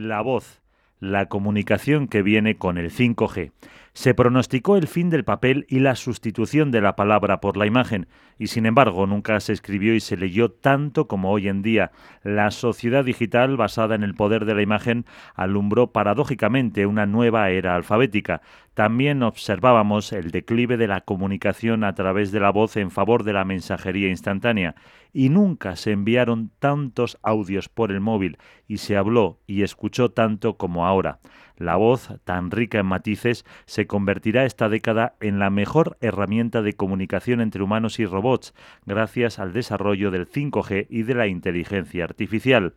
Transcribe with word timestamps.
La 0.00 0.20
voz, 0.20 0.62
la 1.00 1.26
comunicación 1.26 2.06
que 2.06 2.22
viene 2.22 2.56
con 2.56 2.78
el 2.78 2.92
5G. 2.92 3.50
Se 3.94 4.14
pronosticó 4.14 4.76
el 4.76 4.86
fin 4.86 5.10
del 5.10 5.24
papel 5.24 5.66
y 5.68 5.80
la 5.80 5.96
sustitución 5.96 6.70
de 6.70 6.80
la 6.80 6.94
palabra 6.94 7.40
por 7.40 7.56
la 7.56 7.66
imagen, 7.66 8.06
y 8.38 8.46
sin 8.46 8.64
embargo 8.64 9.08
nunca 9.08 9.40
se 9.40 9.52
escribió 9.52 9.96
y 9.96 10.00
se 10.00 10.16
leyó 10.16 10.52
tanto 10.52 11.08
como 11.08 11.32
hoy 11.32 11.48
en 11.48 11.62
día. 11.62 11.90
La 12.22 12.52
sociedad 12.52 13.04
digital 13.04 13.56
basada 13.56 13.96
en 13.96 14.04
el 14.04 14.14
poder 14.14 14.44
de 14.44 14.54
la 14.54 14.62
imagen 14.62 15.04
alumbró 15.34 15.90
paradójicamente 15.90 16.86
una 16.86 17.06
nueva 17.06 17.50
era 17.50 17.74
alfabética. 17.74 18.40
También 18.74 19.24
observábamos 19.24 20.12
el 20.12 20.30
declive 20.30 20.76
de 20.76 20.86
la 20.86 21.00
comunicación 21.00 21.82
a 21.82 21.96
través 21.96 22.30
de 22.30 22.38
la 22.38 22.50
voz 22.50 22.76
en 22.76 22.92
favor 22.92 23.24
de 23.24 23.32
la 23.32 23.44
mensajería 23.44 24.10
instantánea, 24.10 24.76
y 25.12 25.28
nunca 25.28 25.76
se 25.76 25.92
enviaron 25.92 26.50
tantos 26.58 27.18
audios 27.22 27.68
por 27.68 27.90
el 27.90 28.00
móvil 28.00 28.38
y 28.66 28.78
se 28.78 28.96
habló 28.96 29.38
y 29.46 29.62
escuchó 29.62 30.10
tanto 30.10 30.56
como 30.56 30.86
ahora. 30.86 31.18
La 31.56 31.74
voz, 31.76 32.10
tan 32.24 32.52
rica 32.52 32.78
en 32.78 32.86
matices, 32.86 33.44
se 33.66 33.86
convertirá 33.86 34.44
esta 34.44 34.68
década 34.68 35.16
en 35.20 35.38
la 35.40 35.50
mejor 35.50 35.96
herramienta 36.00 36.62
de 36.62 36.74
comunicación 36.74 37.40
entre 37.40 37.62
humanos 37.62 37.98
y 37.98 38.06
robots, 38.06 38.54
gracias 38.86 39.38
al 39.40 39.52
desarrollo 39.52 40.12
del 40.12 40.28
5G 40.30 40.86
y 40.88 41.02
de 41.02 41.14
la 41.14 41.26
inteligencia 41.26 42.04
artificial. 42.04 42.74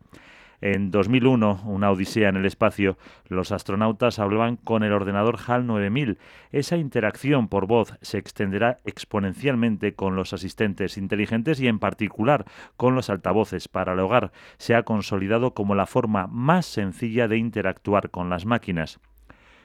En 0.61 0.91
2001, 0.91 1.63
una 1.65 1.89
odisea 1.89 2.29
en 2.29 2.37
el 2.37 2.45
espacio, 2.45 2.95
los 3.27 3.51
astronautas 3.51 4.19
hablaban 4.19 4.57
con 4.57 4.83
el 4.83 4.93
ordenador 4.93 5.39
HAL 5.45 5.65
9000. 5.65 6.19
Esa 6.51 6.77
interacción 6.77 7.47
por 7.47 7.65
voz 7.65 7.97
se 8.01 8.19
extenderá 8.19 8.77
exponencialmente 8.85 9.95
con 9.95 10.15
los 10.15 10.33
asistentes 10.33 10.97
inteligentes 10.97 11.59
y 11.59 11.67
en 11.67 11.79
particular 11.79 12.45
con 12.77 12.93
los 12.93 13.09
altavoces 13.09 13.67
para 13.67 13.93
el 13.93 13.99
hogar. 13.99 14.31
Se 14.59 14.75
ha 14.75 14.83
consolidado 14.83 15.55
como 15.55 15.73
la 15.73 15.87
forma 15.87 16.27
más 16.27 16.67
sencilla 16.67 17.27
de 17.27 17.37
interactuar 17.37 18.11
con 18.11 18.29
las 18.29 18.45
máquinas. 18.45 18.99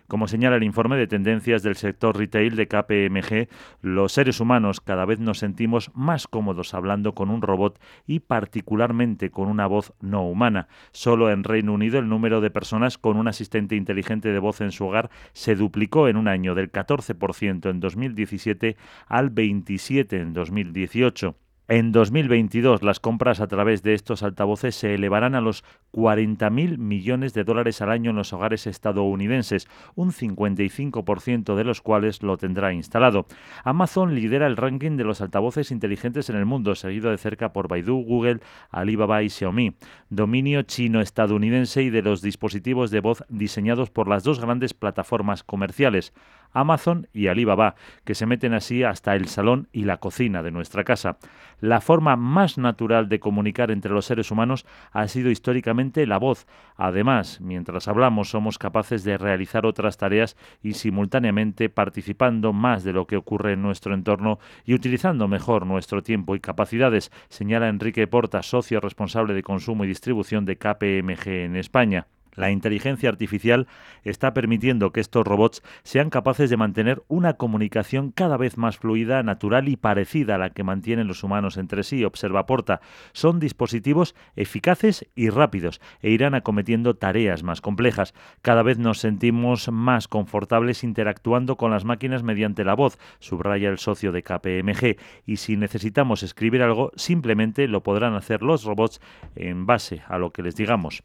Como 0.08 0.28
señala 0.28 0.56
el 0.56 0.62
informe 0.62 0.96
de 0.96 1.08
tendencias 1.08 1.64
del 1.64 1.74
sector 1.74 2.16
retail 2.16 2.54
de 2.54 2.68
KPMG, 2.68 3.48
los 3.82 4.12
seres 4.12 4.38
humanos 4.38 4.80
cada 4.80 5.04
vez 5.04 5.18
nos 5.18 5.38
sentimos 5.38 5.90
más 5.94 6.28
cómodos 6.28 6.74
hablando 6.74 7.14
con 7.14 7.28
un 7.28 7.42
robot 7.42 7.80
y 8.06 8.20
particularmente 8.20 9.30
con 9.30 9.48
una 9.48 9.66
voz 9.66 9.92
no 10.00 10.22
humana. 10.22 10.68
Solo 10.92 11.30
en 11.30 11.42
Reino 11.42 11.72
Unido 11.72 11.98
el 11.98 12.08
número 12.08 12.40
de 12.40 12.50
personas 12.50 12.98
con 12.98 13.16
un 13.16 13.26
asistente 13.26 13.74
inteligente 13.74 14.30
de 14.30 14.38
voz 14.38 14.60
en 14.60 14.70
su 14.70 14.86
hogar 14.86 15.10
se 15.32 15.56
duplicó 15.56 16.06
en 16.06 16.16
un 16.16 16.28
año 16.28 16.54
del 16.54 16.70
14% 16.70 17.68
en 17.68 17.80
2017 17.80 18.76
al 19.08 19.34
27% 19.34 20.12
en 20.12 20.32
2018. 20.32 21.34
En 21.68 21.90
2022 21.90 22.84
las 22.84 23.00
compras 23.00 23.40
a 23.40 23.48
través 23.48 23.82
de 23.82 23.94
estos 23.94 24.22
altavoces 24.22 24.76
se 24.76 24.94
elevarán 24.94 25.34
a 25.34 25.40
los 25.40 25.64
40.000 25.92 26.78
millones 26.78 27.34
de 27.34 27.42
dólares 27.42 27.82
al 27.82 27.90
año 27.90 28.10
en 28.10 28.16
los 28.16 28.32
hogares 28.32 28.68
estadounidenses, 28.68 29.66
un 29.96 30.12
55% 30.12 31.56
de 31.56 31.64
los 31.64 31.82
cuales 31.82 32.22
lo 32.22 32.36
tendrá 32.36 32.72
instalado. 32.72 33.26
Amazon 33.64 34.14
lidera 34.14 34.46
el 34.46 34.56
ranking 34.56 34.96
de 34.96 35.02
los 35.02 35.20
altavoces 35.20 35.72
inteligentes 35.72 36.30
en 36.30 36.36
el 36.36 36.46
mundo, 36.46 36.76
seguido 36.76 37.10
de 37.10 37.18
cerca 37.18 37.52
por 37.52 37.66
Baidu, 37.66 37.96
Google, 37.96 38.38
Alibaba 38.70 39.24
y 39.24 39.28
Xiaomi. 39.28 39.74
Dominio 40.08 40.62
chino-estadounidense 40.62 41.82
y 41.82 41.90
de 41.90 42.02
los 42.02 42.22
dispositivos 42.22 42.92
de 42.92 43.00
voz 43.00 43.24
diseñados 43.28 43.90
por 43.90 44.06
las 44.06 44.22
dos 44.22 44.40
grandes 44.40 44.72
plataformas 44.72 45.42
comerciales. 45.42 46.12
Amazon 46.56 47.08
y 47.12 47.26
Alibaba, 47.26 47.74
que 48.04 48.14
se 48.14 48.26
meten 48.26 48.54
así 48.54 48.82
hasta 48.82 49.14
el 49.14 49.28
salón 49.28 49.68
y 49.72 49.84
la 49.84 49.98
cocina 49.98 50.42
de 50.42 50.50
nuestra 50.50 50.84
casa. 50.84 51.18
La 51.60 51.80
forma 51.80 52.16
más 52.16 52.58
natural 52.58 53.08
de 53.08 53.20
comunicar 53.20 53.70
entre 53.70 53.92
los 53.92 54.06
seres 54.06 54.30
humanos 54.30 54.66
ha 54.92 55.06
sido 55.08 55.30
históricamente 55.30 56.06
la 56.06 56.18
voz. 56.18 56.46
Además, 56.76 57.40
mientras 57.40 57.88
hablamos 57.88 58.30
somos 58.30 58.58
capaces 58.58 59.04
de 59.04 59.18
realizar 59.18 59.66
otras 59.66 59.96
tareas 59.96 60.36
y 60.62 60.74
simultáneamente 60.74 61.68
participando 61.68 62.52
más 62.52 62.84
de 62.84 62.92
lo 62.92 63.06
que 63.06 63.16
ocurre 63.16 63.52
en 63.52 63.62
nuestro 63.62 63.94
entorno 63.94 64.38
y 64.64 64.74
utilizando 64.74 65.28
mejor 65.28 65.66
nuestro 65.66 66.02
tiempo 66.02 66.36
y 66.36 66.40
capacidades, 66.40 67.10
señala 67.28 67.68
Enrique 67.68 68.06
Porta, 68.06 68.42
socio 68.42 68.80
responsable 68.80 69.34
de 69.34 69.42
consumo 69.42 69.84
y 69.84 69.88
distribución 69.88 70.44
de 70.44 70.56
KPMG 70.56 71.28
en 71.28 71.56
España. 71.56 72.06
La 72.36 72.50
inteligencia 72.50 73.08
artificial 73.08 73.66
está 74.04 74.34
permitiendo 74.34 74.92
que 74.92 75.00
estos 75.00 75.26
robots 75.26 75.62
sean 75.82 76.10
capaces 76.10 76.50
de 76.50 76.56
mantener 76.56 77.02
una 77.08 77.34
comunicación 77.34 78.12
cada 78.12 78.36
vez 78.36 78.58
más 78.58 78.76
fluida, 78.76 79.22
natural 79.22 79.68
y 79.68 79.76
parecida 79.76 80.36
a 80.36 80.38
la 80.38 80.50
que 80.50 80.62
mantienen 80.62 81.08
los 81.08 81.24
humanos 81.24 81.56
entre 81.56 81.82
sí, 81.82 82.04
observa 82.04 82.46
Porta. 82.46 82.80
Son 83.12 83.40
dispositivos 83.40 84.14
eficaces 84.36 85.06
y 85.14 85.30
rápidos 85.30 85.80
e 86.00 86.10
irán 86.10 86.34
acometiendo 86.34 86.94
tareas 86.94 87.42
más 87.42 87.60
complejas. 87.60 88.14
Cada 88.42 88.62
vez 88.62 88.78
nos 88.78 88.98
sentimos 88.98 89.70
más 89.72 90.06
confortables 90.06 90.84
interactuando 90.84 91.56
con 91.56 91.70
las 91.70 91.84
máquinas 91.84 92.22
mediante 92.22 92.64
la 92.64 92.74
voz, 92.74 92.98
subraya 93.18 93.70
el 93.70 93.78
socio 93.78 94.12
de 94.12 94.22
KPMG, 94.22 94.96
y 95.24 95.36
si 95.38 95.56
necesitamos 95.56 96.22
escribir 96.22 96.62
algo, 96.62 96.92
simplemente 96.96 97.66
lo 97.68 97.82
podrán 97.82 98.14
hacer 98.14 98.42
los 98.42 98.64
robots 98.64 99.00
en 99.34 99.66
base 99.66 100.02
a 100.06 100.18
lo 100.18 100.30
que 100.30 100.42
les 100.42 100.56
digamos. 100.56 101.02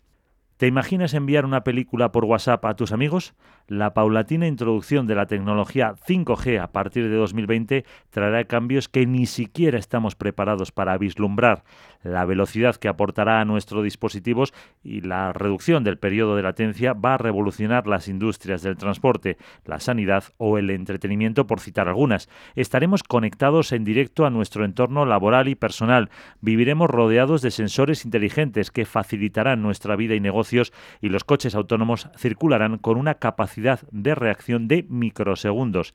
¿Te 0.62 0.68
imaginas 0.68 1.16
enviar 1.16 1.44
una 1.44 1.64
película 1.64 2.12
por 2.12 2.24
WhatsApp 2.24 2.64
a 2.66 2.76
tus 2.76 2.92
amigos? 2.92 3.34
La 3.68 3.96
paulatina 3.96 4.46
introducción 4.46 5.08
de 5.08 5.16
la 5.16 5.26
tecnología 5.26 5.96
5G 6.08 6.62
a 6.62 6.68
partir 6.72 7.10
de 7.10 7.16
2020 7.16 7.84
traerá 8.12 8.44
cambios 8.44 8.88
que 8.88 9.08
ni 9.08 9.26
siquiera 9.26 9.80
estamos 9.80 10.14
preparados 10.14 10.72
para 10.72 11.00
vislumbrar. 11.00 11.64
La 12.04 12.26
velocidad 12.26 12.76
que 12.76 12.90
aportará 12.90 13.42
a 13.42 13.46
nuestros 13.46 13.84
dispositivos 13.84 14.54
y 14.84 15.02
la 15.02 15.34
reducción 15.34 15.84
del 15.84 15.98
periodo 15.98 16.36
de 16.36 16.44
latencia 16.44 16.94
va 16.94 17.16
a 17.16 17.18
revolucionar 17.18 17.88
las 17.88 18.08
industrias 18.08 18.62
del 18.62 18.78
transporte, 18.78 19.38
la 19.66 19.80
sanidad 19.80 20.26
o 20.38 20.58
el 20.58 20.70
entretenimiento, 20.70 21.48
por 21.48 21.60
citar 21.60 21.88
algunas. 21.88 22.30
Estaremos 22.56 23.04
conectados 23.04 23.72
en 23.72 23.84
directo 23.84 24.26
a 24.26 24.30
nuestro 24.30 24.66
entorno 24.66 25.06
laboral 25.06 25.48
y 25.48 25.56
personal. 25.56 26.10
Viviremos 26.42 26.90
rodeados 26.90 27.42
de 27.42 27.52
sensores 27.52 28.06
inteligentes 28.06 28.70
que 28.70 28.86
facilitarán 28.86 29.62
nuestra 29.62 29.96
vida 29.96 30.14
y 30.14 30.20
y 31.02 31.10
los 31.10 31.24
coches 31.24 31.56
autónomos 31.56 32.10
circularán 32.18 32.78
con 32.78 32.98
una 32.98 33.16
capacidad 33.16 33.80
de 33.92 34.16
reacción 34.16 34.68
de 34.68 34.86
microsegundos. 34.90 35.94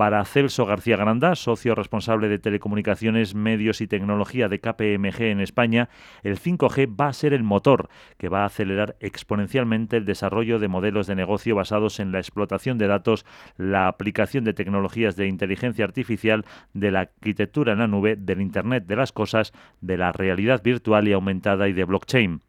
Para 0.00 0.24
Celso 0.24 0.64
García 0.64 0.96
Granda, 0.96 1.34
socio 1.34 1.74
responsable 1.74 2.30
de 2.30 2.38
telecomunicaciones, 2.38 3.34
medios 3.34 3.82
y 3.82 3.86
tecnología 3.86 4.48
de 4.48 4.58
KPMG 4.58 5.24
en 5.24 5.40
España, 5.40 5.90
el 6.22 6.40
5G 6.40 6.96
va 6.98 7.08
a 7.08 7.12
ser 7.12 7.34
el 7.34 7.42
motor 7.42 7.90
que 8.16 8.30
va 8.30 8.42
a 8.42 8.46
acelerar 8.46 8.96
exponencialmente 9.00 9.98
el 9.98 10.06
desarrollo 10.06 10.58
de 10.58 10.68
modelos 10.68 11.06
de 11.06 11.16
negocio 11.16 11.54
basados 11.54 12.00
en 12.00 12.12
la 12.12 12.18
explotación 12.18 12.78
de 12.78 12.86
datos, 12.86 13.26
la 13.58 13.88
aplicación 13.88 14.44
de 14.44 14.54
tecnologías 14.54 15.16
de 15.16 15.26
inteligencia 15.26 15.84
artificial, 15.84 16.46
de 16.72 16.92
la 16.92 17.00
arquitectura 17.00 17.74
en 17.74 17.80
la 17.80 17.86
nube, 17.86 18.16
del 18.16 18.40
Internet 18.40 18.86
de 18.86 18.96
las 18.96 19.12
Cosas, 19.12 19.52
de 19.82 19.98
la 19.98 20.12
realidad 20.12 20.62
virtual 20.62 21.08
y 21.08 21.12
aumentada 21.12 21.68
y 21.68 21.74
de 21.74 21.84
blockchain. 21.84 22.40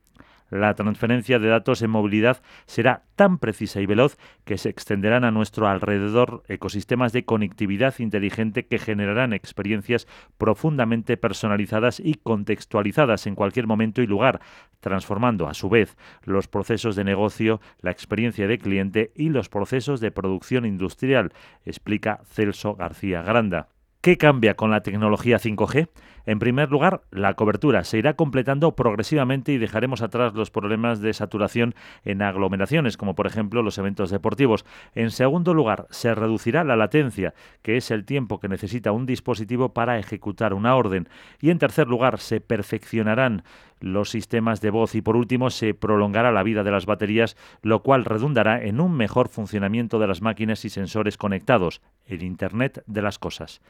La 0.52 0.74
transferencia 0.74 1.40
de 1.40 1.48
datos 1.48 1.82
en 1.82 1.92
movilidad 1.92 2.42
será 2.66 3.04
tan 3.16 3.38
precisa 3.38 3.80
y 3.80 3.86
veloz 3.86 4.18
que 4.44 4.58
se 4.58 4.68
extenderán 4.68 5.24
a 5.24 5.32
nuestro 5.32 5.70
alrededor 5.70 6.44
ecosistemas 6.50 7.14
de 7.14 7.24
conectividad 7.24 7.98
inteligente 8.00 8.68
que 8.68 8.78
generarán 8.78 9.32
experiencias 9.32 10.08
profundamente 10.38 11.16
personalizadas 11.16 12.02
y 12.02 12.16
contextualizadas 12.16 13.28
en 13.28 13.36
cualquier 13.36 13.66
momento 13.66 14.02
y 14.02 14.08
lugar, 14.08 14.42
transformando 14.82 15.48
a 15.48 15.54
su 15.54 15.70
vez 15.70 15.96
los 16.26 16.50
procesos 16.50 16.98
de 16.98 17.06
negocio, 17.06 17.62
la 17.80 17.92
experiencia 17.92 18.46
de 18.46 18.58
cliente 18.58 19.14
y 19.16 19.30
los 19.30 19.48
procesos 19.48 20.02
de 20.02 20.12
producción 20.12 20.66
industrial, 20.66 21.32
explica 21.64 22.20
Celso 22.26 22.76
García 22.76 23.22
Granda. 23.22 23.70
¿Qué 24.02 24.18
cambia 24.18 24.56
con 24.56 24.72
la 24.72 24.82
tecnología 24.82 25.38
5G? 25.38 25.88
En 26.26 26.40
primer 26.40 26.72
lugar, 26.72 27.04
la 27.12 27.36
cobertura 27.36 27.84
se 27.84 28.00
irá 28.00 28.16
completando 28.16 28.76
progresivamente 28.76 29.52
y 29.52 29.60
dejaremos 29.60 30.02
atrás 30.02 30.34
los 30.34 30.50
problemas 30.50 31.02
de 31.02 31.14
saturación 31.14 31.76
en 32.04 32.24
aglomeraciones, 32.24 32.98
como 32.98 33.14
por 33.14 33.28
ejemplo 33.28 33.62
los 33.62 33.78
eventos 33.78 34.10
deportivos. 34.10 34.66
En 34.96 35.12
segundo 35.12 35.54
lugar, 35.54 35.86
se 35.92 36.16
reducirá 36.16 36.64
la 36.64 36.76
latencia, 36.76 37.36
que 37.62 37.78
es 37.78 37.92
el 37.92 38.04
tiempo 38.04 38.40
que 38.40 38.48
necesita 38.48 38.92
un 38.92 39.06
dispositivo 39.06 39.76
para 39.76 40.00
ejecutar 40.00 40.56
una 40.56 40.76
orden. 40.76 41.08
Y 41.40 41.52
en 41.52 41.60
tercer 41.60 41.88
lugar, 41.88 42.18
se 42.18 42.42
perfeccionarán 42.42 43.44
los 43.80 44.10
sistemas 44.10 44.62
de 44.62 44.72
voz 44.72 44.96
y 44.96 45.04
por 45.04 45.16
último 45.16 45.52
se 45.52 45.76
prolongará 45.76 46.32
la 46.32 46.42
vida 46.42 46.64
de 46.64 46.72
las 46.72 46.88
baterías, 46.88 47.38
lo 47.62 47.84
cual 47.84 48.06
redundará 48.06 48.64
en 48.64 48.82
un 48.82 48.98
mejor 48.98 49.30
funcionamiento 49.30 50.00
de 50.00 50.08
las 50.08 50.24
máquinas 50.24 50.66
y 50.66 50.70
sensores 50.70 51.18
conectados, 51.18 51.82
el 52.08 52.24
Internet 52.24 52.84
de 52.88 53.02
las 53.04 53.20
Cosas. 53.20 53.62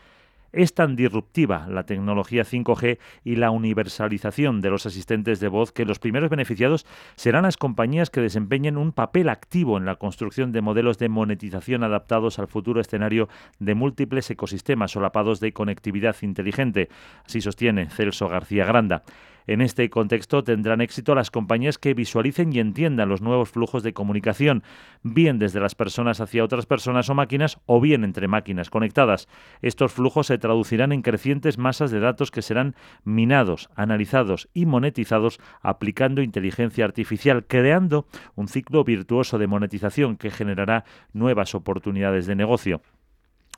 Es 0.53 0.73
tan 0.73 0.97
disruptiva 0.97 1.67
la 1.69 1.85
tecnología 1.85 2.43
5G 2.43 2.99
y 3.23 3.37
la 3.37 3.51
universalización 3.51 4.59
de 4.59 4.69
los 4.69 4.85
asistentes 4.85 5.39
de 5.39 5.47
voz 5.47 5.71
que 5.71 5.85
los 5.85 5.99
primeros 5.99 6.29
beneficiados 6.29 6.85
serán 7.15 7.43
las 7.43 7.55
compañías 7.55 8.09
que 8.09 8.19
desempeñen 8.19 8.77
un 8.77 8.91
papel 8.91 9.29
activo 9.29 9.77
en 9.77 9.85
la 9.85 9.95
construcción 9.95 10.51
de 10.51 10.61
modelos 10.61 10.97
de 10.97 11.07
monetización 11.07 11.83
adaptados 11.83 12.37
al 12.37 12.47
futuro 12.47 12.81
escenario 12.81 13.29
de 13.59 13.75
múltiples 13.75 14.29
ecosistemas 14.29 14.91
solapados 14.91 15.39
de 15.39 15.53
conectividad 15.53 16.15
inteligente. 16.21 16.89
Así 17.25 17.39
sostiene 17.39 17.89
Celso 17.89 18.27
García 18.27 18.65
Granda. 18.65 19.03
En 19.47 19.61
este 19.61 19.89
contexto 19.89 20.43
tendrán 20.43 20.81
éxito 20.81 21.15
las 21.15 21.31
compañías 21.31 21.77
que 21.77 21.93
visualicen 21.93 22.53
y 22.53 22.59
entiendan 22.59 23.09
los 23.09 23.21
nuevos 23.21 23.49
flujos 23.49 23.83
de 23.83 23.93
comunicación, 23.93 24.63
bien 25.03 25.39
desde 25.39 25.59
las 25.59 25.75
personas 25.75 26.21
hacia 26.21 26.43
otras 26.43 26.65
personas 26.65 27.09
o 27.09 27.15
máquinas 27.15 27.59
o 27.65 27.81
bien 27.81 28.03
entre 28.03 28.27
máquinas 28.27 28.69
conectadas. 28.69 29.27
Estos 29.61 29.91
flujos 29.91 30.27
se 30.27 30.37
traducirán 30.37 30.91
en 30.91 31.01
crecientes 31.01 31.57
masas 31.57 31.91
de 31.91 31.99
datos 31.99 32.31
que 32.31 32.41
serán 32.41 32.75
minados, 33.03 33.69
analizados 33.75 34.49
y 34.53 34.65
monetizados 34.65 35.39
aplicando 35.61 36.21
inteligencia 36.21 36.85
artificial, 36.85 37.45
creando 37.45 38.05
un 38.35 38.47
ciclo 38.47 38.83
virtuoso 38.83 39.37
de 39.37 39.47
monetización 39.47 40.17
que 40.17 40.31
generará 40.31 40.85
nuevas 41.13 41.55
oportunidades 41.55 42.25
de 42.25 42.35
negocio 42.35 42.81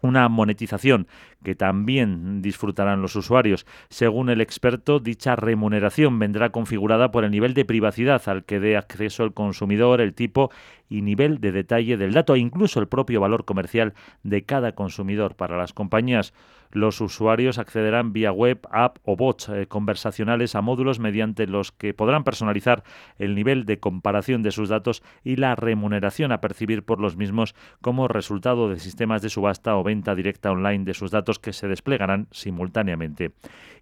una 0.03 0.27
monetización 0.29 1.07
que 1.43 1.55
también 1.55 2.41
disfrutarán 2.41 3.01
los 3.01 3.15
usuarios. 3.15 3.65
Según 3.89 4.29
el 4.29 4.41
experto, 4.41 4.99
dicha 4.99 5.35
remuneración 5.35 6.19
vendrá 6.19 6.51
configurada 6.51 7.09
por 7.11 7.23
el 7.23 7.31
nivel 7.31 7.53
de 7.53 7.65
privacidad 7.65 8.21
al 8.27 8.43
que 8.43 8.59
dé 8.59 8.77
acceso 8.77 9.23
el 9.23 9.33
consumidor, 9.33 10.01
el 10.01 10.13
tipo 10.13 10.51
y 10.89 11.01
nivel 11.01 11.39
de 11.39 11.51
detalle 11.51 11.97
del 11.97 12.13
dato 12.13 12.35
e 12.35 12.39
incluso 12.39 12.79
el 12.79 12.87
propio 12.87 13.21
valor 13.21 13.45
comercial 13.45 13.93
de 14.23 14.43
cada 14.43 14.73
consumidor. 14.73 15.35
Para 15.35 15.57
las 15.57 15.73
compañías, 15.73 16.33
los 16.73 17.01
usuarios 17.01 17.57
accederán 17.57 18.13
vía 18.13 18.31
web, 18.31 18.59
app 18.71 18.97
o 19.03 19.15
bots 19.15 19.49
eh, 19.49 19.67
conversacionales 19.67 20.55
a 20.55 20.61
módulos 20.61 20.99
mediante 20.99 21.47
los 21.47 21.71
que 21.71 21.93
podrán 21.93 22.23
personalizar 22.23 22.83
el 23.17 23.35
nivel 23.35 23.65
de 23.65 23.79
comparación 23.79 24.43
de 24.43 24.51
sus 24.51 24.69
datos 24.69 25.03
y 25.23 25.37
la 25.37 25.55
remuneración 25.55 26.31
a 26.31 26.41
percibir 26.41 26.83
por 26.83 26.99
los 26.99 27.15
mismos 27.15 27.55
como 27.81 28.07
resultado 28.07 28.69
de 28.69 28.79
sistemas 28.79 29.21
de 29.21 29.29
subasta 29.29 29.75
o 29.77 29.83
venta 29.83 30.15
directa 30.15 30.51
online 30.51 30.85
de 30.85 30.93
sus 30.93 31.11
datos 31.11 31.39
que 31.39 31.53
se 31.53 31.67
desplegarán 31.67 32.27
simultáneamente. 32.31 33.31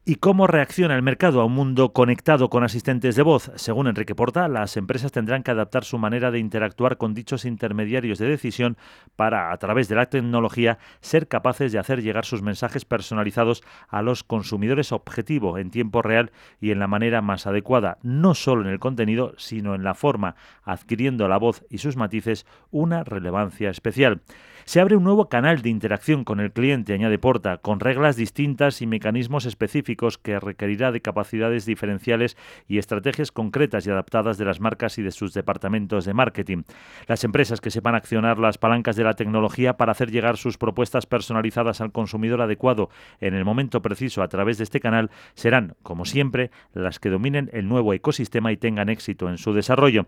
¿Y 0.03 0.15
cómo 0.15 0.47
reacciona 0.47 0.95
el 0.95 1.03
mercado 1.03 1.41
a 1.41 1.45
un 1.45 1.53
mundo 1.53 1.93
conectado 1.93 2.49
con 2.49 2.63
asistentes 2.63 3.15
de 3.15 3.21
voz? 3.21 3.51
Según 3.53 3.85
Enrique 3.85 4.15
Porta, 4.15 4.47
las 4.47 4.75
empresas 4.75 5.11
tendrán 5.11 5.43
que 5.43 5.51
adaptar 5.51 5.83
su 5.83 5.99
manera 5.99 6.31
de 6.31 6.39
interactuar 6.39 6.97
con 6.97 7.13
dichos 7.13 7.45
intermediarios 7.45 8.17
de 8.17 8.27
decisión 8.27 8.77
para, 9.15 9.51
a 9.51 9.57
través 9.57 9.89
de 9.89 9.95
la 9.95 10.07
tecnología, 10.07 10.79
ser 11.01 11.27
capaces 11.27 11.71
de 11.71 11.77
hacer 11.77 12.01
llegar 12.01 12.25
sus 12.25 12.41
mensajes 12.41 12.80
personalizados 12.85 13.63
a 13.87 14.01
los 14.01 14.23
consumidores 14.23 14.91
objetivo 14.91 15.57
en 15.57 15.71
tiempo 15.71 16.01
real 16.01 16.31
y 16.59 16.71
en 16.71 16.79
la 16.79 16.87
manera 16.87 17.21
más 17.21 17.47
adecuada, 17.47 17.97
no 18.01 18.35
solo 18.35 18.61
en 18.61 18.69
el 18.69 18.79
contenido, 18.79 19.33
sino 19.37 19.75
en 19.75 19.83
la 19.83 19.93
forma, 19.93 20.35
adquiriendo 20.63 21.27
la 21.27 21.37
voz 21.37 21.65
y 21.69 21.79
sus 21.79 21.95
matices 21.95 22.45
una 22.71 23.03
relevancia 23.03 23.69
especial. 23.69 24.21
Se 24.65 24.79
abre 24.79 24.95
un 24.95 25.03
nuevo 25.03 25.27
canal 25.27 25.61
de 25.61 25.69
interacción 25.69 26.23
con 26.23 26.39
el 26.39 26.51
cliente, 26.51 26.93
añade 26.93 27.17
Porta, 27.17 27.57
con 27.57 27.79
reglas 27.79 28.15
distintas 28.15 28.81
y 28.81 28.87
mecanismos 28.87 29.45
específicos 29.45 30.17
que 30.17 30.39
requerirá 30.39 30.91
de 30.91 31.01
capacidades 31.01 31.65
diferenciales 31.65 32.37
y 32.67 32.77
estrategias 32.77 33.31
concretas 33.31 33.85
y 33.85 33.89
adaptadas 33.89 34.37
de 34.37 34.45
las 34.45 34.59
marcas 34.59 34.97
y 34.97 35.01
de 35.01 35.11
sus 35.11 35.33
departamentos 35.33 36.05
de 36.05 36.13
marketing. 36.13 36.63
Las 37.07 37.23
empresas 37.23 37.59
que 37.59 37.71
sepan 37.71 37.95
accionar 37.95 38.37
las 38.37 38.57
palancas 38.57 38.95
de 38.95 39.03
la 39.03 39.15
tecnología 39.15 39.77
para 39.77 39.91
hacer 39.93 40.11
llegar 40.11 40.37
sus 40.37 40.57
propuestas 40.57 41.05
personalizadas 41.05 41.81
al 41.81 41.91
consumidor 41.91 42.41
adecuado 42.41 42.89
en 43.19 43.33
el 43.33 43.45
momento 43.45 43.81
preciso 43.81 44.21
a 44.21 44.27
través 44.27 44.57
de 44.57 44.63
este 44.63 44.79
canal 44.79 45.09
serán, 45.33 45.75
como 45.83 46.05
siempre, 46.05 46.51
las 46.73 46.99
que 46.99 47.09
dominen 47.09 47.49
el 47.53 47.67
nuevo 47.67 47.93
ecosistema 47.93 48.51
y 48.51 48.57
tengan 48.57 48.89
éxito 48.89 49.29
en 49.29 49.37
su 49.37 49.53
desarrollo. 49.53 50.05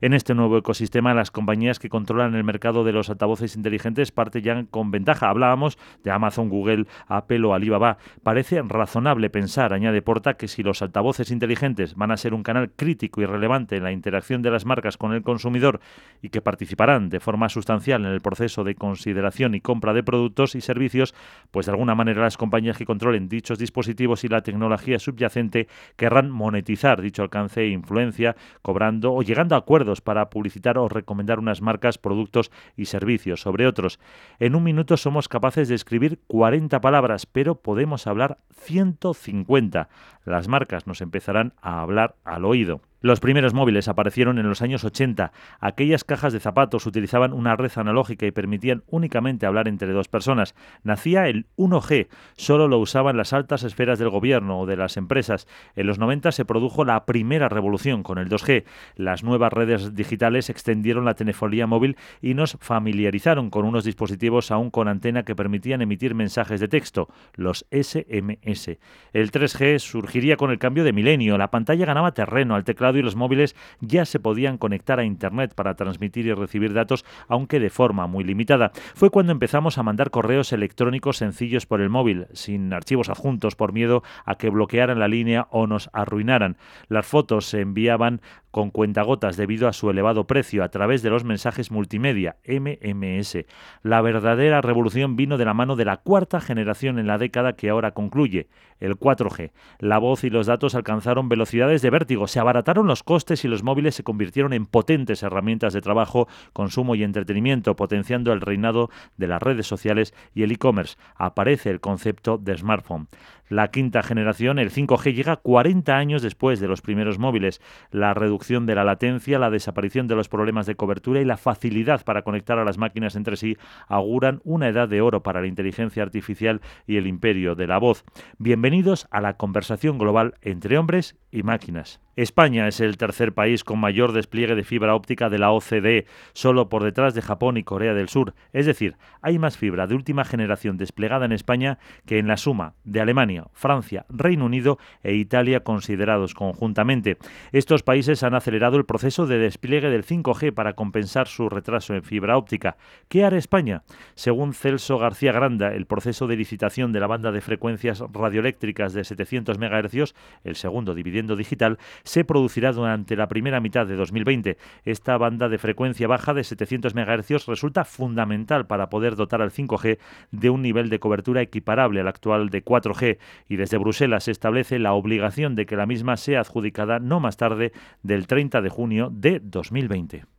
En 0.00 0.12
este 0.12 0.34
nuevo 0.34 0.58
ecosistema, 0.58 1.14
las 1.14 1.30
compañías 1.30 1.78
que 1.78 1.88
controlan 1.88 2.34
el 2.34 2.44
mercado 2.44 2.84
de 2.84 2.92
los 2.92 3.08
altavoces 3.08 3.56
inteligentes 3.56 4.12
parten 4.12 4.42
ya 4.42 4.64
con 4.70 4.90
ventaja. 4.90 5.30
Hablábamos 5.30 5.78
de 6.04 6.10
Amazon, 6.10 6.50
Google, 6.50 6.86
Apple 7.06 7.44
o 7.44 7.54
Alibaba. 7.54 7.96
Parece 8.22 8.60
razonable 8.62 9.30
pensar, 9.30 9.72
añade 9.72 10.02
Porta, 10.02 10.34
que 10.34 10.48
si 10.48 10.62
los 10.62 10.82
altavoces 10.82 11.30
inteligentes 11.30 11.94
van 11.94 12.10
a 12.10 12.16
ser 12.16 12.34
un 12.34 12.42
canal 12.42 12.70
crítico 12.70 13.22
y 13.22 13.26
relevante 13.26 13.76
en 13.76 13.84
la 13.84 13.92
interacción 13.92 14.42
de 14.42 14.50
las 14.50 14.66
marcas 14.66 14.98
con 14.98 15.12
el 15.14 15.22
consumidor 15.22 15.80
y 16.20 16.28
que 16.28 16.42
participarán 16.42 17.08
de 17.08 17.20
forma 17.20 17.48
sustancial 17.48 18.04
en 18.04 18.12
el 18.12 18.20
proceso 18.20 18.64
de 18.64 18.74
consideración 18.74 19.54
y 19.54 19.60
compra 19.60 19.94
de 19.94 20.02
productos 20.02 20.54
y 20.54 20.60
servicios, 20.60 21.14
pues 21.50 21.66
de 21.66 21.72
alguna 21.72 21.94
manera 21.94 22.22
las 22.22 22.36
compañías 22.36 22.76
que 22.76 22.84
controlen 22.84 23.28
dichos 23.28 23.58
dispositivos 23.58 24.24
y 24.24 24.28
la 24.28 24.42
tecnología 24.42 24.98
subyacente 24.98 25.68
querrán 25.96 26.30
monetizar 26.30 27.00
dicho 27.00 27.22
alcance 27.22 27.62
e 27.62 27.68
influencia, 27.68 28.36
cobrando 28.60 29.14
o 29.14 29.22
llegando 29.22 29.54
a 29.54 29.58
acuerdos 29.58 29.85
para 30.00 30.28
publicitar 30.30 30.78
o 30.78 30.88
recomendar 30.88 31.38
unas 31.38 31.62
marcas, 31.62 31.98
productos 31.98 32.50
y 32.76 32.86
servicios 32.86 33.40
sobre 33.40 33.66
otros. 33.66 33.98
En 34.38 34.54
un 34.54 34.64
minuto 34.64 34.96
somos 34.96 35.28
capaces 35.28 35.68
de 35.68 35.74
escribir 35.74 36.20
40 36.26 36.80
palabras, 36.80 37.26
pero 37.26 37.54
podemos 37.54 38.06
hablar 38.06 38.38
150. 38.50 39.88
Las 40.24 40.48
marcas 40.48 40.86
nos 40.86 41.00
empezarán 41.00 41.54
a 41.62 41.80
hablar 41.80 42.16
al 42.24 42.44
oído. 42.44 42.80
Los 43.00 43.20
primeros 43.20 43.52
móviles 43.52 43.88
aparecieron 43.88 44.38
en 44.38 44.48
los 44.48 44.62
años 44.62 44.84
80. 44.84 45.32
Aquellas 45.60 46.04
cajas 46.04 46.32
de 46.32 46.40
zapatos 46.40 46.86
utilizaban 46.86 47.32
una 47.32 47.54
red 47.54 47.70
analógica 47.76 48.26
y 48.26 48.30
permitían 48.30 48.84
únicamente 48.86 49.46
hablar 49.46 49.68
entre 49.68 49.92
dos 49.92 50.08
personas. 50.08 50.54
Nacía 50.82 51.28
el 51.28 51.46
1G, 51.56 52.08
solo 52.36 52.68
lo 52.68 52.78
usaban 52.78 53.16
las 53.16 53.32
altas 53.32 53.64
esferas 53.64 53.98
del 53.98 54.08
gobierno 54.08 54.60
o 54.60 54.66
de 54.66 54.76
las 54.76 54.96
empresas. 54.96 55.46
En 55.74 55.86
los 55.86 55.98
90 55.98 56.32
se 56.32 56.44
produjo 56.44 56.84
la 56.84 57.04
primera 57.04 57.48
revolución 57.48 58.02
con 58.02 58.18
el 58.18 58.28
2G. 58.28 58.64
Las 58.96 59.22
nuevas 59.22 59.52
redes 59.52 59.94
digitales 59.94 60.48
extendieron 60.48 61.04
la 61.04 61.14
telefonía 61.14 61.66
móvil 61.66 61.96
y 62.22 62.34
nos 62.34 62.56
familiarizaron 62.60 63.50
con 63.50 63.64
unos 63.64 63.84
dispositivos 63.84 64.50
aún 64.50 64.70
con 64.70 64.88
antena 64.88 65.24
que 65.24 65.36
permitían 65.36 65.82
emitir 65.82 66.14
mensajes 66.14 66.60
de 66.60 66.68
texto, 66.68 67.08
los 67.34 67.66
SMS. 67.70 68.78
El 69.12 69.30
3G 69.30 69.78
surgiría 69.78 70.36
con 70.36 70.50
el 70.50 70.58
cambio 70.58 70.84
de 70.84 70.92
milenio. 70.92 71.36
La 71.38 71.50
pantalla 71.50 71.86
ganaba 71.86 72.12
terreno 72.12 72.54
al 72.54 72.64
y 72.94 73.02
los 73.02 73.16
móviles 73.16 73.56
ya 73.80 74.04
se 74.04 74.20
podían 74.20 74.58
conectar 74.58 75.00
a 75.00 75.04
Internet 75.04 75.54
para 75.54 75.74
transmitir 75.74 76.26
y 76.26 76.32
recibir 76.34 76.72
datos, 76.72 77.04
aunque 77.28 77.58
de 77.58 77.70
forma 77.70 78.06
muy 78.06 78.22
limitada. 78.24 78.72
Fue 78.94 79.10
cuando 79.10 79.32
empezamos 79.32 79.78
a 79.78 79.82
mandar 79.82 80.10
correos 80.10 80.52
electrónicos 80.52 81.16
sencillos 81.16 81.66
por 81.66 81.80
el 81.80 81.90
móvil, 81.90 82.26
sin 82.32 82.72
archivos 82.72 83.08
adjuntos 83.08 83.56
por 83.56 83.72
miedo 83.72 84.02
a 84.24 84.36
que 84.36 84.50
bloquearan 84.50 84.98
la 84.98 85.08
línea 85.08 85.48
o 85.50 85.66
nos 85.66 85.90
arruinaran. 85.92 86.56
Las 86.88 87.06
fotos 87.06 87.46
se 87.46 87.60
enviaban 87.60 88.20
con 88.56 88.70
cuentagotas 88.70 89.36
debido 89.36 89.68
a 89.68 89.74
su 89.74 89.90
elevado 89.90 90.26
precio 90.26 90.64
a 90.64 90.70
través 90.70 91.02
de 91.02 91.10
los 91.10 91.24
mensajes 91.24 91.70
multimedia 91.70 92.36
MMS. 92.48 93.44
La 93.82 94.00
verdadera 94.00 94.62
revolución 94.62 95.14
vino 95.14 95.36
de 95.36 95.44
la 95.44 95.52
mano 95.52 95.76
de 95.76 95.84
la 95.84 95.98
cuarta 95.98 96.40
generación 96.40 96.98
en 96.98 97.06
la 97.06 97.18
década 97.18 97.52
que 97.52 97.68
ahora 97.68 97.92
concluye, 97.92 98.48
el 98.80 98.96
4G. 98.98 99.52
La 99.78 99.98
voz 99.98 100.24
y 100.24 100.30
los 100.30 100.46
datos 100.46 100.74
alcanzaron 100.74 101.28
velocidades 101.28 101.82
de 101.82 101.90
vértigo, 101.90 102.28
se 102.28 102.40
abarataron 102.40 102.86
los 102.86 103.02
costes 103.02 103.44
y 103.44 103.48
los 103.48 103.62
móviles 103.62 103.94
se 103.94 104.04
convirtieron 104.04 104.54
en 104.54 104.64
potentes 104.64 105.22
herramientas 105.22 105.74
de 105.74 105.82
trabajo, 105.82 106.26
consumo 106.54 106.94
y 106.94 107.02
entretenimiento, 107.02 107.76
potenciando 107.76 108.32
el 108.32 108.40
reinado 108.40 108.88
de 109.18 109.28
las 109.28 109.42
redes 109.42 109.66
sociales 109.66 110.14
y 110.34 110.44
el 110.44 110.52
e-commerce. 110.52 110.96
Aparece 111.16 111.68
el 111.68 111.80
concepto 111.80 112.38
de 112.38 112.56
smartphone. 112.56 113.08
La 113.48 113.68
quinta 113.68 114.02
generación, 114.02 114.58
el 114.58 114.70
5G, 114.70 115.14
llega 115.14 115.36
40 115.36 115.96
años 115.96 116.22
después 116.22 116.58
de 116.58 116.66
los 116.66 116.80
primeros 116.80 117.18
móviles. 117.18 117.60
La 117.90 118.12
reducción 118.12 118.66
de 118.66 118.74
la 118.74 118.82
latencia, 118.82 119.38
la 119.38 119.50
desaparición 119.50 120.08
de 120.08 120.16
los 120.16 120.28
problemas 120.28 120.66
de 120.66 120.74
cobertura 120.74 121.20
y 121.20 121.24
la 121.24 121.36
facilidad 121.36 122.04
para 122.04 122.22
conectar 122.22 122.58
a 122.58 122.64
las 122.64 122.78
máquinas 122.78 123.14
entre 123.14 123.36
sí 123.36 123.56
auguran 123.86 124.40
una 124.44 124.68
edad 124.68 124.88
de 124.88 125.00
oro 125.00 125.22
para 125.22 125.40
la 125.40 125.46
inteligencia 125.46 126.02
artificial 126.02 126.60
y 126.86 126.96
el 126.96 127.06
imperio 127.06 127.54
de 127.54 127.66
la 127.66 127.78
voz. 127.78 128.04
Bienvenidos 128.38 129.06
a 129.10 129.20
la 129.20 129.36
conversación 129.36 129.98
global 129.98 130.34
entre 130.42 130.78
hombres 130.78 131.16
y 131.30 131.42
máquinas. 131.42 132.00
España 132.16 132.66
es 132.66 132.80
el 132.80 132.96
tercer 132.96 133.34
país 133.34 133.62
con 133.62 133.78
mayor 133.78 134.12
despliegue 134.12 134.54
de 134.54 134.64
fibra 134.64 134.94
óptica 134.94 135.28
de 135.28 135.38
la 135.38 135.52
OCDE, 135.52 136.06
solo 136.32 136.70
por 136.70 136.82
detrás 136.82 137.12
de 137.12 137.20
Japón 137.20 137.58
y 137.58 137.62
Corea 137.62 137.92
del 137.92 138.08
Sur. 138.08 138.32
Es 138.54 138.64
decir, 138.64 138.96
hay 139.20 139.38
más 139.38 139.58
fibra 139.58 139.86
de 139.86 139.94
última 139.94 140.24
generación 140.24 140.78
desplegada 140.78 141.26
en 141.26 141.32
España 141.32 141.78
que 142.06 142.18
en 142.18 142.26
la 142.26 142.38
suma 142.38 142.72
de 142.84 143.02
Alemania, 143.02 143.48
Francia, 143.52 144.06
Reino 144.08 144.46
Unido 144.46 144.78
e 145.02 145.14
Italia 145.14 145.60
considerados 145.60 146.32
conjuntamente. 146.32 147.18
Estos 147.52 147.82
países 147.82 148.22
han 148.22 148.34
acelerado 148.34 148.78
el 148.78 148.86
proceso 148.86 149.26
de 149.26 149.36
despliegue 149.36 149.90
del 149.90 150.06
5G 150.06 150.54
para 150.54 150.72
compensar 150.72 151.28
su 151.28 151.50
retraso 151.50 151.94
en 151.94 152.02
fibra 152.02 152.38
óptica. 152.38 152.78
¿Qué 153.08 153.26
hará 153.26 153.36
España? 153.36 153.82
Según 154.14 154.54
Celso 154.54 154.96
García 154.96 155.32
Granda, 155.32 155.74
el 155.74 155.84
proceso 155.84 156.26
de 156.26 156.36
licitación 156.36 156.92
de 156.92 157.00
la 157.00 157.08
banda 157.08 157.30
de 157.30 157.42
frecuencias 157.42 158.02
radioeléctricas 158.10 158.94
de 158.94 159.04
700 159.04 159.58
MHz, 159.58 160.14
el 160.44 160.56
segundo 160.56 160.94
dividendo 160.94 161.36
digital, 161.36 161.78
se 162.06 162.24
producirá 162.24 162.72
durante 162.72 163.16
la 163.16 163.28
primera 163.28 163.60
mitad 163.60 163.86
de 163.86 163.96
2020. 163.96 164.56
Esta 164.84 165.18
banda 165.18 165.48
de 165.48 165.58
frecuencia 165.58 166.06
baja 166.06 166.32
de 166.32 166.44
700 166.44 166.94
MHz 166.94 167.46
resulta 167.46 167.84
fundamental 167.84 168.66
para 168.66 168.88
poder 168.88 169.16
dotar 169.16 169.42
al 169.42 169.50
5G 169.50 169.98
de 170.30 170.50
un 170.50 170.62
nivel 170.62 170.88
de 170.88 171.00
cobertura 171.00 171.42
equiparable 171.42 172.00
al 172.00 172.08
actual 172.08 172.48
de 172.48 172.64
4G 172.64 173.18
y 173.48 173.56
desde 173.56 173.78
Bruselas 173.78 174.24
se 174.24 174.30
establece 174.30 174.78
la 174.78 174.94
obligación 174.94 175.56
de 175.56 175.66
que 175.66 175.76
la 175.76 175.86
misma 175.86 176.16
sea 176.16 176.40
adjudicada 176.40 177.00
no 177.00 177.20
más 177.20 177.36
tarde 177.36 177.72
del 178.02 178.26
30 178.26 178.62
de 178.62 178.68
junio 178.68 179.10
de 179.12 179.40
2020. 179.40 180.35